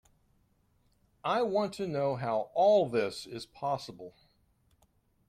[1.23, 4.15] I want to know how all this is possible.